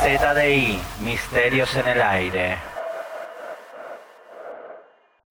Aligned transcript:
ZDI, 0.00 0.78
Misterios 1.04 1.74
en 1.76 1.88
el 1.88 2.02
Aire. 2.02 2.56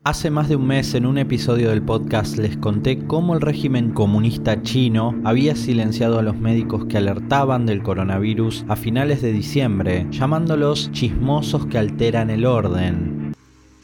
Hace 0.03 0.29
más 0.29 0.47
de 0.47 0.55
un 0.55 0.65
mes 0.65 0.93
en 0.93 1.05
un 1.05 1.17
episodio 1.17 1.69
del 1.69 1.81
podcast 1.81 2.37
les 2.37 2.55
conté 2.55 3.05
cómo 3.05 3.33
el 3.33 3.41
régimen 3.41 3.91
comunista 3.91 4.61
chino 4.63 5.13
había 5.25 5.55
silenciado 5.55 6.19
a 6.19 6.21
los 6.21 6.37
médicos 6.37 6.85
que 6.85 6.97
alertaban 6.97 7.65
del 7.65 7.83
coronavirus 7.83 8.65
a 8.69 8.75
finales 8.75 9.21
de 9.21 9.33
diciembre, 9.33 10.07
llamándolos 10.09 10.91
chismosos 10.93 11.65
que 11.65 11.77
alteran 11.77 12.29
el 12.29 12.45
orden. 12.45 13.18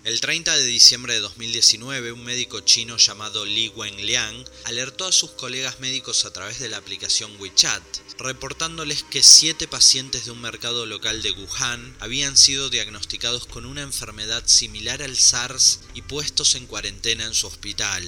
El 0.05 0.21
30 0.21 0.55
de 0.55 0.65
diciembre 0.65 1.15
de 1.15 1.19
2019, 1.19 2.11
un 2.11 2.23
médico 2.23 2.59
chino 2.59 2.97
llamado 2.97 3.43
Li 3.43 3.69
Wenliang 3.69 4.45
alertó 4.65 5.07
a 5.07 5.11
sus 5.11 5.31
colegas 5.31 5.79
médicos 5.79 6.25
a 6.25 6.31
través 6.31 6.59
de 6.59 6.69
la 6.69 6.77
aplicación 6.77 7.35
WeChat, 7.39 7.81
reportándoles 8.19 9.01
que 9.01 9.23
siete 9.23 9.67
pacientes 9.67 10.25
de 10.25 10.31
un 10.31 10.41
mercado 10.41 10.85
local 10.85 11.23
de 11.23 11.31
Wuhan 11.31 11.97
habían 11.99 12.37
sido 12.37 12.69
diagnosticados 12.69 13.47
con 13.47 13.65
una 13.65 13.81
enfermedad 13.81 14.43
similar 14.45 15.01
al 15.01 15.17
SARS 15.17 15.79
y 15.95 16.03
puestos 16.03 16.53
en 16.53 16.67
cuarentena 16.67 17.25
en 17.25 17.33
su 17.33 17.47
hospital. 17.47 18.05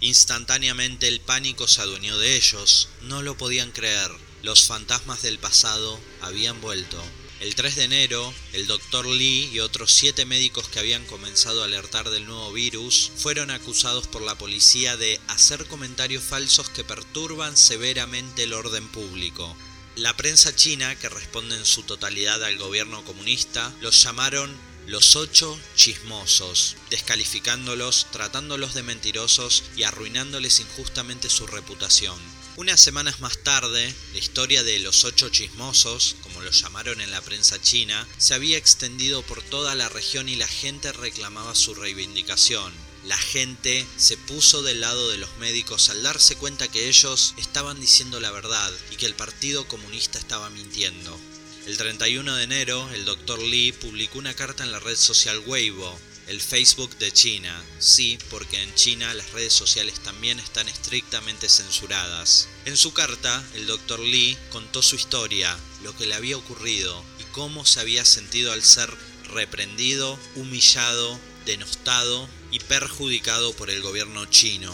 Instantáneamente 0.00 1.06
el 1.06 1.20
pánico 1.20 1.68
se 1.68 1.80
adueñó 1.80 2.18
de 2.18 2.34
ellos, 2.34 2.88
no 3.02 3.22
lo 3.22 3.38
podían 3.38 3.70
creer, 3.70 4.10
los 4.42 4.64
fantasmas 4.64 5.22
del 5.22 5.38
pasado 5.38 6.00
habían 6.22 6.60
vuelto. 6.60 7.00
El 7.38 7.54
3 7.54 7.76
de 7.76 7.84
enero, 7.84 8.32
el 8.54 8.66
doctor 8.66 9.06
Lee 9.06 9.50
y 9.52 9.60
otros 9.60 9.92
siete 9.92 10.24
médicos 10.24 10.68
que 10.68 10.78
habían 10.78 11.04
comenzado 11.04 11.60
a 11.60 11.66
alertar 11.66 12.08
del 12.08 12.24
nuevo 12.24 12.50
virus 12.50 13.12
fueron 13.14 13.50
acusados 13.50 14.06
por 14.06 14.22
la 14.22 14.38
policía 14.38 14.96
de 14.96 15.20
hacer 15.28 15.66
comentarios 15.66 16.24
falsos 16.24 16.70
que 16.70 16.82
perturban 16.82 17.58
severamente 17.58 18.44
el 18.44 18.54
orden 18.54 18.88
público. 18.88 19.54
La 19.96 20.16
prensa 20.16 20.56
china, 20.56 20.94
que 20.96 21.10
responde 21.10 21.56
en 21.56 21.66
su 21.66 21.82
totalidad 21.82 22.42
al 22.42 22.56
gobierno 22.56 23.04
comunista, 23.04 23.70
los 23.82 24.02
llamaron 24.02 24.56
los 24.86 25.16
ocho 25.16 25.58
chismosos, 25.74 26.76
descalificándolos, 26.90 28.06
tratándolos 28.12 28.74
de 28.74 28.84
mentirosos 28.84 29.64
y 29.76 29.82
arruinándoles 29.82 30.60
injustamente 30.60 31.28
su 31.28 31.46
reputación. 31.46 32.16
Unas 32.54 32.80
semanas 32.80 33.20
más 33.20 33.38
tarde, 33.38 33.92
la 34.12 34.18
historia 34.18 34.62
de 34.62 34.78
los 34.78 35.04
ocho 35.04 35.28
chismosos, 35.28 36.16
como 36.22 36.40
lo 36.40 36.50
llamaron 36.52 37.00
en 37.00 37.10
la 37.10 37.20
prensa 37.20 37.60
china, 37.60 38.06
se 38.16 38.34
había 38.34 38.56
extendido 38.56 39.22
por 39.22 39.42
toda 39.42 39.74
la 39.74 39.88
región 39.88 40.28
y 40.28 40.36
la 40.36 40.48
gente 40.48 40.92
reclamaba 40.92 41.54
su 41.54 41.74
reivindicación. 41.74 42.72
La 43.04 43.18
gente 43.18 43.86
se 43.96 44.16
puso 44.16 44.62
del 44.62 44.80
lado 44.80 45.10
de 45.10 45.18
los 45.18 45.36
médicos 45.38 45.90
al 45.90 46.02
darse 46.02 46.36
cuenta 46.36 46.68
que 46.68 46.88
ellos 46.88 47.34
estaban 47.36 47.80
diciendo 47.80 48.20
la 48.20 48.30
verdad 48.30 48.72
y 48.90 48.96
que 48.96 49.06
el 49.06 49.14
Partido 49.14 49.66
Comunista 49.68 50.18
estaba 50.18 50.48
mintiendo. 50.48 51.18
El 51.66 51.76
31 51.76 52.36
de 52.36 52.44
enero, 52.44 52.88
el 52.94 53.04
Dr. 53.04 53.42
Lee 53.42 53.72
publicó 53.72 54.20
una 54.20 54.34
carta 54.34 54.62
en 54.62 54.70
la 54.70 54.78
red 54.78 54.94
social 54.94 55.42
Weibo, 55.46 55.98
el 56.28 56.40
Facebook 56.40 56.96
de 56.98 57.10
China. 57.10 57.60
Sí, 57.80 58.20
porque 58.30 58.62
en 58.62 58.72
China 58.76 59.12
las 59.14 59.32
redes 59.32 59.52
sociales 59.52 59.98
también 59.98 60.38
están 60.38 60.68
estrictamente 60.68 61.48
censuradas. 61.48 62.48
En 62.66 62.76
su 62.76 62.92
carta, 62.92 63.44
el 63.54 63.66
Dr. 63.66 63.98
Lee 63.98 64.38
contó 64.50 64.80
su 64.80 64.94
historia, 64.94 65.58
lo 65.82 65.96
que 65.96 66.06
le 66.06 66.14
había 66.14 66.36
ocurrido 66.36 67.02
y 67.18 67.24
cómo 67.32 67.66
se 67.66 67.80
había 67.80 68.04
sentido 68.04 68.52
al 68.52 68.62
ser 68.62 68.88
reprendido, 69.32 70.20
humillado, 70.36 71.18
denostado 71.46 72.28
y 72.52 72.60
perjudicado 72.60 73.52
por 73.54 73.70
el 73.70 73.82
gobierno 73.82 74.24
chino. 74.26 74.72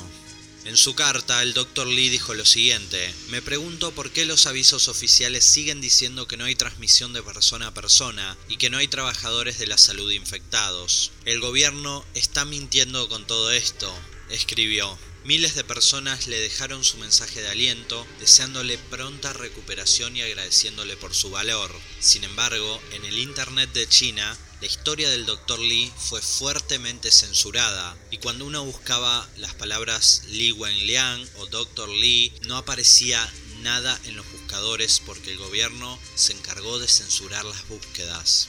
En 0.64 0.76
su 0.76 0.94
carta, 0.94 1.42
el 1.42 1.54
Dr. 1.54 1.88
Lee 1.88 2.08
dijo 2.08 2.34
lo 2.34 2.44
siguiente, 2.46 3.12
me 3.30 3.42
pregunto 3.42 3.90
por 3.90 4.12
qué 4.12 4.24
los 4.24 4.46
avisos 4.46 4.86
oficiales 4.86 5.44
siguen 5.44 5.80
diciendo 5.80 6.28
que 6.28 6.36
no 6.36 6.44
hay 6.44 6.54
transmisión 6.54 7.12
de 7.12 7.22
persona 7.22 7.68
a 7.68 7.74
persona 7.74 8.36
y 8.48 8.58
que 8.58 8.70
no 8.70 8.78
hay 8.78 8.86
trabajadores 8.86 9.58
de 9.58 9.66
la 9.66 9.76
salud 9.76 10.10
infectados. 10.12 11.10
El 11.24 11.40
gobierno 11.40 12.04
está 12.14 12.44
mintiendo 12.44 13.08
con 13.08 13.26
todo 13.26 13.50
esto, 13.50 13.92
escribió. 14.30 14.96
Miles 15.24 15.54
de 15.54 15.62
personas 15.62 16.26
le 16.26 16.40
dejaron 16.40 16.82
su 16.82 16.96
mensaje 16.96 17.40
de 17.40 17.48
aliento, 17.48 18.04
deseándole 18.18 18.76
pronta 18.76 19.32
recuperación 19.32 20.16
y 20.16 20.22
agradeciéndole 20.22 20.96
por 20.96 21.14
su 21.14 21.30
valor. 21.30 21.72
Sin 22.00 22.24
embargo, 22.24 22.82
en 22.90 23.04
el 23.04 23.18
Internet 23.18 23.72
de 23.72 23.88
China, 23.88 24.36
la 24.60 24.66
historia 24.66 25.08
del 25.10 25.24
Dr. 25.24 25.60
Lee 25.60 25.92
fue 25.96 26.20
fuertemente 26.20 27.12
censurada 27.12 27.96
y 28.10 28.18
cuando 28.18 28.46
uno 28.46 28.64
buscaba 28.64 29.28
las 29.36 29.54
palabras 29.54 30.22
Li 30.26 30.50
Wenliang 30.50 31.24
o 31.36 31.46
Dr. 31.46 31.88
Lee 31.88 32.32
no 32.42 32.56
aparecía 32.56 33.32
nada 33.60 34.00
en 34.04 34.16
los 34.16 34.30
buscadores 34.32 35.00
porque 35.06 35.30
el 35.30 35.38
gobierno 35.38 36.00
se 36.16 36.32
encargó 36.32 36.80
de 36.80 36.88
censurar 36.88 37.44
las 37.44 37.68
búsquedas. 37.68 38.48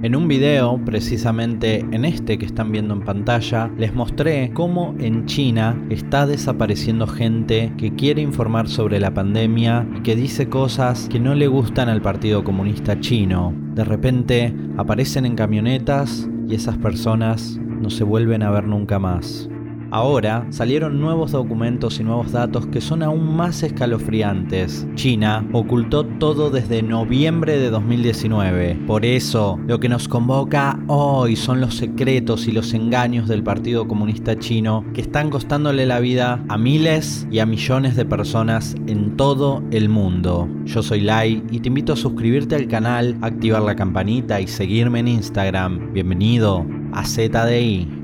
En 0.00 0.14
un 0.14 0.28
video, 0.28 0.80
precisamente 0.84 1.80
en 1.80 2.04
este 2.04 2.38
que 2.38 2.46
están 2.46 2.70
viendo 2.70 2.94
en 2.94 3.00
pantalla, 3.00 3.68
les 3.76 3.92
mostré 3.92 4.52
cómo 4.54 4.94
en 5.00 5.26
China 5.26 5.76
está 5.90 6.24
desapareciendo 6.24 7.08
gente 7.08 7.72
que 7.76 7.96
quiere 7.96 8.22
informar 8.22 8.68
sobre 8.68 9.00
la 9.00 9.12
pandemia 9.12 9.88
y 9.96 10.02
que 10.02 10.14
dice 10.14 10.48
cosas 10.48 11.08
que 11.10 11.18
no 11.18 11.34
le 11.34 11.48
gustan 11.48 11.88
al 11.88 12.00
Partido 12.00 12.44
Comunista 12.44 13.00
Chino. 13.00 13.52
De 13.74 13.82
repente 13.82 14.54
aparecen 14.76 15.26
en 15.26 15.34
camionetas 15.34 16.28
y 16.46 16.54
esas 16.54 16.78
personas 16.78 17.58
no 17.60 17.90
se 17.90 18.04
vuelven 18.04 18.44
a 18.44 18.52
ver 18.52 18.68
nunca 18.68 19.00
más. 19.00 19.50
Ahora 19.90 20.46
salieron 20.50 21.00
nuevos 21.00 21.32
documentos 21.32 21.98
y 21.98 22.04
nuevos 22.04 22.32
datos 22.32 22.66
que 22.66 22.80
son 22.80 23.02
aún 23.02 23.34
más 23.36 23.62
escalofriantes. 23.62 24.86
China 24.94 25.48
ocultó 25.52 26.04
todo 26.04 26.50
desde 26.50 26.82
noviembre 26.82 27.58
de 27.58 27.70
2019. 27.70 28.80
Por 28.86 29.06
eso, 29.06 29.58
lo 29.66 29.80
que 29.80 29.88
nos 29.88 30.06
convoca 30.06 30.78
hoy 30.88 31.36
son 31.36 31.62
los 31.62 31.76
secretos 31.76 32.46
y 32.48 32.52
los 32.52 32.74
engaños 32.74 33.28
del 33.28 33.42
Partido 33.42 33.88
Comunista 33.88 34.38
Chino 34.38 34.84
que 34.92 35.00
están 35.00 35.30
costándole 35.30 35.86
la 35.86 36.00
vida 36.00 36.44
a 36.48 36.58
miles 36.58 37.26
y 37.30 37.38
a 37.38 37.46
millones 37.46 37.96
de 37.96 38.04
personas 38.04 38.74
en 38.86 39.16
todo 39.16 39.62
el 39.70 39.88
mundo. 39.88 40.48
Yo 40.64 40.82
soy 40.82 41.00
Lai 41.00 41.42
y 41.50 41.60
te 41.60 41.68
invito 41.68 41.94
a 41.94 41.96
suscribirte 41.96 42.56
al 42.56 42.68
canal, 42.68 43.16
activar 43.22 43.62
la 43.62 43.74
campanita 43.76 44.38
y 44.40 44.48
seguirme 44.48 45.00
en 45.00 45.08
Instagram. 45.08 45.92
Bienvenido 45.94 46.66
a 46.92 47.04
ZDI. 47.04 47.97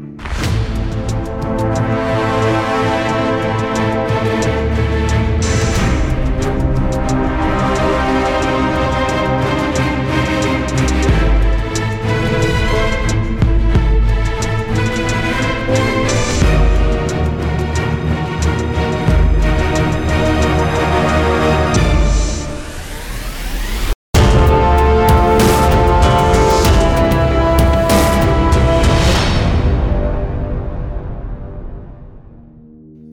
Música 1.44 2.13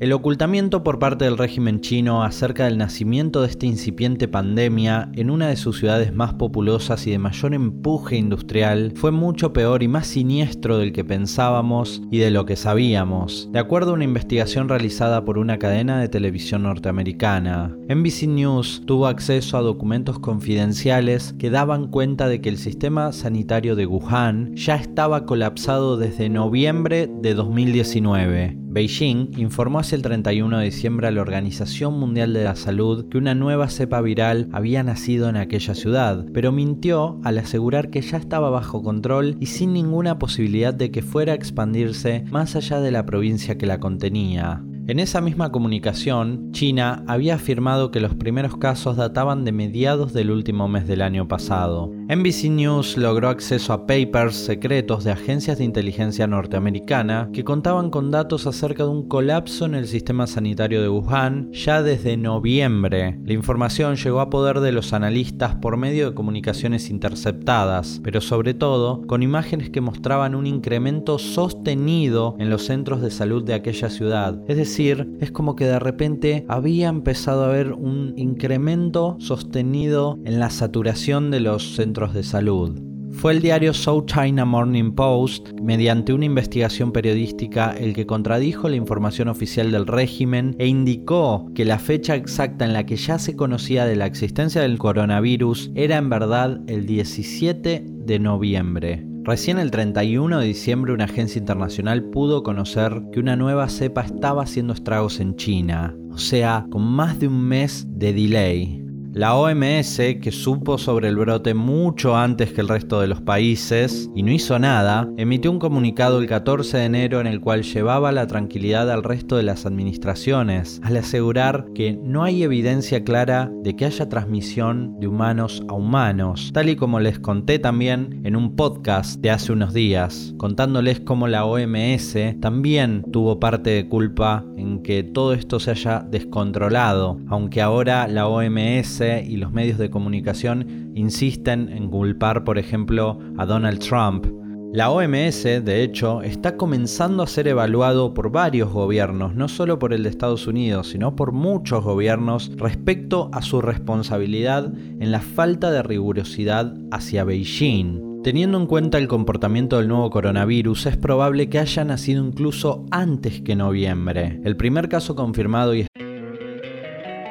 El 0.01 0.13
ocultamiento 0.13 0.83
por 0.83 0.97
parte 0.97 1.25
del 1.25 1.37
régimen 1.37 1.79
chino 1.79 2.23
acerca 2.23 2.65
del 2.65 2.79
nacimiento 2.79 3.41
de 3.41 3.49
esta 3.49 3.67
incipiente 3.67 4.27
pandemia 4.27 5.11
en 5.13 5.29
una 5.29 5.49
de 5.49 5.55
sus 5.55 5.77
ciudades 5.77 6.11
más 6.11 6.33
populosas 6.33 7.05
y 7.05 7.11
de 7.11 7.19
mayor 7.19 7.53
empuje 7.53 8.17
industrial 8.17 8.93
fue 8.95 9.11
mucho 9.11 9.53
peor 9.53 9.83
y 9.83 9.87
más 9.87 10.07
siniestro 10.07 10.79
del 10.79 10.91
que 10.91 11.05
pensábamos 11.05 12.01
y 12.09 12.17
de 12.17 12.31
lo 12.31 12.47
que 12.47 12.55
sabíamos, 12.55 13.47
de 13.51 13.59
acuerdo 13.59 13.91
a 13.91 13.93
una 13.93 14.03
investigación 14.03 14.69
realizada 14.69 15.23
por 15.23 15.37
una 15.37 15.59
cadena 15.59 16.01
de 16.01 16.09
televisión 16.09 16.63
norteamericana. 16.63 17.77
NBC 17.87 18.23
News 18.23 18.81
tuvo 18.87 19.05
acceso 19.05 19.55
a 19.55 19.61
documentos 19.61 20.17
confidenciales 20.17 21.35
que 21.37 21.51
daban 21.51 21.89
cuenta 21.89 22.27
de 22.27 22.41
que 22.41 22.49
el 22.49 22.57
sistema 22.57 23.11
sanitario 23.11 23.75
de 23.75 23.85
Wuhan 23.85 24.55
ya 24.55 24.77
estaba 24.77 25.27
colapsado 25.27 25.95
desde 25.97 26.27
noviembre 26.27 27.07
de 27.21 27.35
2019 27.35 28.60
Beijing 28.71 29.37
informó 29.37 29.79
hacia 29.79 29.97
el 29.97 30.01
31 30.01 30.59
de 30.59 30.63
diciembre 30.63 31.07
a 31.07 31.11
la 31.11 31.19
Organización 31.19 31.99
Mundial 31.99 32.31
de 32.31 32.45
la 32.45 32.55
Salud 32.55 33.09
que 33.09 33.17
una 33.17 33.35
nueva 33.35 33.67
cepa 33.67 33.99
viral 33.99 34.47
había 34.53 34.81
nacido 34.81 35.27
en 35.27 35.35
aquella 35.35 35.75
ciudad, 35.75 36.25
pero 36.33 36.53
mintió 36.53 37.19
al 37.25 37.37
asegurar 37.37 37.89
que 37.89 37.99
ya 37.99 38.15
estaba 38.15 38.49
bajo 38.49 38.81
control 38.81 39.35
y 39.41 39.47
sin 39.47 39.73
ninguna 39.73 40.19
posibilidad 40.19 40.73
de 40.73 40.89
que 40.89 41.01
fuera 41.01 41.33
a 41.33 41.35
expandirse 41.35 42.23
más 42.31 42.55
allá 42.55 42.79
de 42.79 42.91
la 42.91 43.05
provincia 43.05 43.57
que 43.57 43.65
la 43.65 43.81
contenía. 43.81 44.63
En 44.91 44.99
esa 44.99 45.21
misma 45.21 45.53
comunicación, 45.53 46.51
China 46.51 47.05
había 47.07 47.35
afirmado 47.35 47.91
que 47.91 48.01
los 48.01 48.13
primeros 48.13 48.57
casos 48.57 48.97
databan 48.97 49.45
de 49.45 49.53
mediados 49.53 50.11
del 50.11 50.31
último 50.31 50.67
mes 50.67 50.85
del 50.85 51.01
año 51.01 51.29
pasado. 51.29 51.89
NBC 52.09 52.49
News 52.49 52.97
logró 52.97 53.29
acceso 53.29 53.71
a 53.71 53.87
papers 53.87 54.35
secretos 54.35 55.05
de 55.05 55.11
agencias 55.11 55.59
de 55.59 55.63
inteligencia 55.63 56.27
norteamericana 56.27 57.29
que 57.31 57.45
contaban 57.45 57.89
con 57.89 58.11
datos 58.11 58.47
acerca 58.47 58.83
de 58.83 58.89
un 58.89 59.07
colapso 59.07 59.63
en 59.63 59.75
el 59.75 59.87
sistema 59.87 60.27
sanitario 60.27 60.81
de 60.81 60.89
Wuhan 60.89 61.53
ya 61.53 61.81
desde 61.81 62.17
noviembre. 62.17 63.17
La 63.23 63.31
información 63.31 63.95
llegó 63.95 64.19
a 64.19 64.29
poder 64.29 64.59
de 64.59 64.73
los 64.73 64.91
analistas 64.91 65.55
por 65.55 65.77
medio 65.77 66.09
de 66.09 66.15
comunicaciones 66.15 66.89
interceptadas, 66.89 68.01
pero 68.03 68.19
sobre 68.19 68.55
todo 68.55 69.07
con 69.07 69.23
imágenes 69.23 69.69
que 69.69 69.79
mostraban 69.79 70.35
un 70.35 70.47
incremento 70.47 71.17
sostenido 71.17 72.35
en 72.39 72.49
los 72.49 72.65
centros 72.65 73.01
de 73.01 73.09
salud 73.09 73.45
de 73.45 73.53
aquella 73.53 73.89
ciudad. 73.89 74.37
Es 74.49 74.57
decir, 74.57 74.80
es 74.81 75.31
como 75.31 75.55
que 75.55 75.65
de 75.65 75.79
repente 75.79 76.45
había 76.47 76.89
empezado 76.89 77.43
a 77.43 77.49
haber 77.49 77.73
un 77.73 78.13
incremento 78.17 79.15
sostenido 79.19 80.19
en 80.25 80.39
la 80.39 80.49
saturación 80.49 81.29
de 81.29 81.39
los 81.39 81.75
centros 81.75 82.13
de 82.13 82.23
salud. 82.23 82.81
Fue 83.11 83.33
el 83.33 83.41
diario 83.41 83.73
South 83.73 84.05
China 84.07 84.45
Morning 84.45 84.93
Post, 84.93 85.51
mediante 85.61 86.13
una 86.13 86.25
investigación 86.25 86.91
periodística, 86.91 87.75
el 87.77 87.93
que 87.93 88.07
contradijo 88.07 88.69
la 88.69 88.77
información 88.77 89.27
oficial 89.27 89.71
del 89.71 89.85
régimen 89.85 90.55
e 90.57 90.65
indicó 90.65 91.51
que 91.53 91.65
la 91.65 91.77
fecha 91.77 92.15
exacta 92.15 92.65
en 92.65 92.73
la 92.73 92.85
que 92.85 92.95
ya 92.95 93.19
se 93.19 93.35
conocía 93.35 93.85
de 93.85 93.97
la 93.97 94.07
existencia 94.07 94.61
del 94.61 94.79
coronavirus 94.79 95.71
era 95.75 95.97
en 95.97 96.09
verdad 96.09 96.61
el 96.67 96.87
17 96.87 97.85
de 97.85 98.19
noviembre. 98.19 99.10
Recién 99.23 99.59
el 99.59 99.69
31 99.69 100.39
de 100.39 100.47
diciembre 100.47 100.93
una 100.93 101.03
agencia 101.03 101.37
internacional 101.37 102.03
pudo 102.05 102.41
conocer 102.41 103.03
que 103.11 103.19
una 103.19 103.35
nueva 103.35 103.69
cepa 103.69 104.01
estaba 104.01 104.41
haciendo 104.41 104.73
estragos 104.73 105.19
en 105.19 105.35
China, 105.35 105.95
o 106.11 106.17
sea, 106.17 106.65
con 106.71 106.81
más 106.81 107.19
de 107.19 107.27
un 107.27 107.39
mes 107.39 107.85
de 107.87 108.13
delay. 108.13 108.80
La 109.13 109.35
OMS, 109.35 109.97
que 110.21 110.31
supo 110.31 110.77
sobre 110.77 111.09
el 111.09 111.17
brote 111.17 111.53
mucho 111.53 112.15
antes 112.15 112.53
que 112.53 112.61
el 112.61 112.69
resto 112.69 113.01
de 113.01 113.07
los 113.07 113.19
países 113.19 114.09
y 114.15 114.23
no 114.23 114.31
hizo 114.31 114.57
nada, 114.57 115.09
emitió 115.17 115.51
un 115.51 115.59
comunicado 115.59 116.19
el 116.19 116.27
14 116.27 116.77
de 116.77 116.85
enero 116.85 117.19
en 117.19 117.27
el 117.27 117.41
cual 117.41 117.63
llevaba 117.63 118.13
la 118.13 118.27
tranquilidad 118.27 118.89
al 118.89 119.03
resto 119.03 119.35
de 119.35 119.43
las 119.43 119.65
administraciones, 119.65 120.79
al 120.81 120.95
asegurar 120.95 121.65
que 121.75 121.99
no 122.01 122.23
hay 122.23 122.43
evidencia 122.43 123.03
clara 123.03 123.51
de 123.63 123.75
que 123.75 123.83
haya 123.83 124.07
transmisión 124.07 124.97
de 125.01 125.07
humanos 125.07 125.61
a 125.67 125.73
humanos, 125.73 126.51
tal 126.53 126.69
y 126.69 126.77
como 126.77 127.01
les 127.01 127.19
conté 127.19 127.59
también 127.59 128.21
en 128.23 128.37
un 128.37 128.55
podcast 128.55 129.19
de 129.19 129.31
hace 129.31 129.51
unos 129.51 129.73
días, 129.73 130.33
contándoles 130.37 131.01
cómo 131.01 131.27
la 131.27 131.43
OMS 131.43 132.15
también 132.39 133.03
tuvo 133.11 133.41
parte 133.41 133.71
de 133.71 133.89
culpa 133.89 134.45
en 134.55 134.81
que 134.83 135.03
todo 135.03 135.33
esto 135.33 135.59
se 135.59 135.71
haya 135.71 135.99
descontrolado, 135.99 137.19
aunque 137.27 137.61
ahora 137.61 138.07
la 138.07 138.29
OMS 138.29 139.00
y 139.01 139.37
los 139.37 139.51
medios 139.51 139.77
de 139.77 139.89
comunicación 139.89 140.91
insisten 140.95 141.69
en 141.69 141.89
culpar, 141.89 142.43
por 142.43 142.57
ejemplo, 142.57 143.19
a 143.37 143.45
Donald 143.45 143.79
Trump. 143.79 144.27
La 144.73 144.89
OMS, 144.89 145.43
de 145.43 145.83
hecho, 145.83 146.21
está 146.21 146.55
comenzando 146.55 147.23
a 147.23 147.27
ser 147.27 147.47
evaluado 147.47 148.13
por 148.13 148.31
varios 148.31 148.71
gobiernos, 148.71 149.35
no 149.35 149.49
solo 149.49 149.79
por 149.79 149.91
el 149.91 150.03
de 150.03 150.09
Estados 150.09 150.47
Unidos, 150.47 150.89
sino 150.89 151.15
por 151.15 151.33
muchos 151.33 151.83
gobiernos 151.83 152.51
respecto 152.55 153.29
a 153.33 153.41
su 153.41 153.61
responsabilidad 153.61 154.71
en 154.73 155.11
la 155.11 155.19
falta 155.19 155.71
de 155.71 155.83
rigurosidad 155.83 156.73
hacia 156.91 157.23
Beijing. 157.23 158.11
Teniendo 158.23 158.59
en 158.59 158.67
cuenta 158.67 158.99
el 158.99 159.07
comportamiento 159.07 159.77
del 159.77 159.87
nuevo 159.87 160.11
coronavirus, 160.11 160.85
es 160.85 160.95
probable 160.95 161.49
que 161.49 161.57
haya 161.57 161.83
nacido 161.83 162.23
incluso 162.23 162.85
antes 162.91 163.41
que 163.41 163.55
noviembre. 163.55 164.39
El 164.43 164.55
primer 164.55 164.89
caso 164.89 165.15
confirmado 165.15 165.73
y 165.73 165.87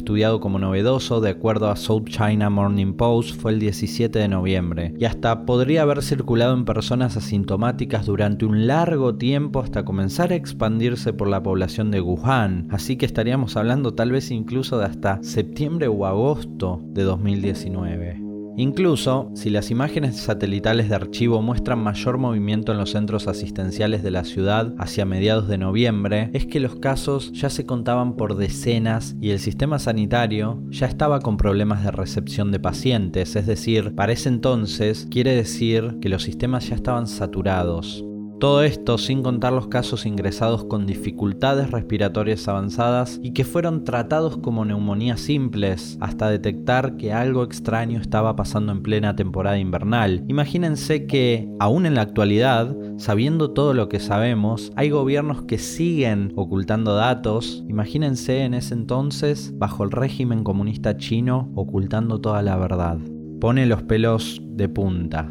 estudiado 0.00 0.40
como 0.40 0.58
novedoso, 0.58 1.20
de 1.20 1.28
acuerdo 1.28 1.68
a 1.68 1.76
South 1.76 2.06
China 2.06 2.48
Morning 2.48 2.94
Post, 2.94 3.38
fue 3.38 3.52
el 3.52 3.60
17 3.60 4.18
de 4.18 4.28
noviembre, 4.28 4.94
y 4.98 5.04
hasta 5.04 5.44
podría 5.44 5.82
haber 5.82 6.02
circulado 6.02 6.54
en 6.54 6.64
personas 6.64 7.18
asintomáticas 7.18 8.06
durante 8.06 8.46
un 8.46 8.66
largo 8.66 9.16
tiempo 9.16 9.60
hasta 9.60 9.84
comenzar 9.84 10.32
a 10.32 10.36
expandirse 10.36 11.12
por 11.12 11.28
la 11.28 11.42
población 11.42 11.90
de 11.90 12.00
Wuhan, 12.00 12.68
así 12.70 12.96
que 12.96 13.04
estaríamos 13.04 13.58
hablando 13.58 13.92
tal 13.92 14.10
vez 14.10 14.30
incluso 14.30 14.78
de 14.78 14.86
hasta 14.86 15.22
septiembre 15.22 15.86
o 15.88 16.06
agosto 16.06 16.80
de 16.82 17.02
2019. 17.02 18.29
Incluso, 18.60 19.30
si 19.32 19.48
las 19.48 19.70
imágenes 19.70 20.18
satelitales 20.18 20.90
de 20.90 20.94
archivo 20.94 21.40
muestran 21.40 21.82
mayor 21.82 22.18
movimiento 22.18 22.72
en 22.72 22.78
los 22.78 22.90
centros 22.90 23.26
asistenciales 23.26 24.02
de 24.02 24.10
la 24.10 24.22
ciudad 24.22 24.74
hacia 24.76 25.06
mediados 25.06 25.48
de 25.48 25.56
noviembre, 25.56 26.28
es 26.34 26.44
que 26.44 26.60
los 26.60 26.76
casos 26.76 27.32
ya 27.32 27.48
se 27.48 27.64
contaban 27.64 28.18
por 28.18 28.36
decenas 28.36 29.16
y 29.18 29.30
el 29.30 29.38
sistema 29.38 29.78
sanitario 29.78 30.62
ya 30.68 30.84
estaba 30.84 31.20
con 31.20 31.38
problemas 31.38 31.82
de 31.84 31.90
recepción 31.90 32.52
de 32.52 32.60
pacientes, 32.60 33.34
es 33.34 33.46
decir, 33.46 33.94
para 33.94 34.12
ese 34.12 34.28
entonces 34.28 35.08
quiere 35.10 35.34
decir 35.34 35.96
que 36.02 36.10
los 36.10 36.22
sistemas 36.22 36.68
ya 36.68 36.74
estaban 36.74 37.06
saturados. 37.06 38.04
Todo 38.40 38.62
esto 38.62 38.96
sin 38.96 39.22
contar 39.22 39.52
los 39.52 39.66
casos 39.66 40.06
ingresados 40.06 40.64
con 40.64 40.86
dificultades 40.86 41.70
respiratorias 41.70 42.48
avanzadas 42.48 43.20
y 43.22 43.32
que 43.32 43.44
fueron 43.44 43.84
tratados 43.84 44.38
como 44.38 44.64
neumonías 44.64 45.20
simples 45.20 45.98
hasta 46.00 46.30
detectar 46.30 46.96
que 46.96 47.12
algo 47.12 47.44
extraño 47.44 48.00
estaba 48.00 48.36
pasando 48.36 48.72
en 48.72 48.82
plena 48.82 49.14
temporada 49.14 49.58
invernal. 49.58 50.24
Imagínense 50.26 51.06
que, 51.06 51.50
aún 51.58 51.84
en 51.84 51.96
la 51.96 52.00
actualidad, 52.00 52.74
sabiendo 52.96 53.50
todo 53.50 53.74
lo 53.74 53.90
que 53.90 54.00
sabemos, 54.00 54.72
hay 54.74 54.88
gobiernos 54.88 55.42
que 55.42 55.58
siguen 55.58 56.32
ocultando 56.34 56.94
datos. 56.94 57.62
Imagínense 57.68 58.44
en 58.44 58.54
ese 58.54 58.72
entonces, 58.72 59.52
bajo 59.58 59.84
el 59.84 59.90
régimen 59.90 60.44
comunista 60.44 60.96
chino, 60.96 61.52
ocultando 61.56 62.22
toda 62.22 62.40
la 62.40 62.56
verdad. 62.56 62.96
Pone 63.38 63.66
los 63.66 63.82
pelos 63.82 64.40
de 64.46 64.70
punta. 64.70 65.28